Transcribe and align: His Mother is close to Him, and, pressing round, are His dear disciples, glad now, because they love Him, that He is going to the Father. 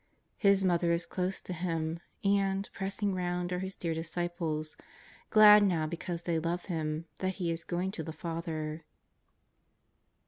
His 0.39 0.63
Mother 0.63 0.93
is 0.93 1.05
close 1.05 1.41
to 1.41 1.53
Him, 1.53 1.99
and, 2.23 2.67
pressing 2.73 3.13
round, 3.13 3.53
are 3.53 3.59
His 3.59 3.75
dear 3.75 3.93
disciples, 3.93 4.75
glad 5.29 5.61
now, 5.61 5.85
because 5.85 6.23
they 6.23 6.39
love 6.39 6.65
Him, 6.65 7.05
that 7.19 7.35
He 7.35 7.51
is 7.51 7.63
going 7.63 7.91
to 7.91 8.03
the 8.03 8.11
Father. 8.11 8.83